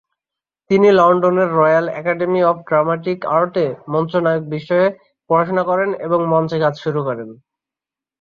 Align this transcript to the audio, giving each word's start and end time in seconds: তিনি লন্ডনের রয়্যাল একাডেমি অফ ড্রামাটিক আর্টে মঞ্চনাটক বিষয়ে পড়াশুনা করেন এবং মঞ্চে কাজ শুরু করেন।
তিনি 0.69 0.87
লন্ডনের 0.99 1.49
রয়্যাল 1.53 1.85
একাডেমি 1.99 2.41
অফ 2.43 2.57
ড্রামাটিক 2.67 3.19
আর্টে 3.35 3.65
মঞ্চনাটক 3.93 4.43
বিষয়ে 4.55 4.87
পড়াশুনা 5.29 5.63
করেন 5.69 5.89
এবং 6.05 6.19
মঞ্চে 6.33 6.57
কাজ 6.63 6.73
শুরু 6.83 6.99
করেন। 7.07 7.29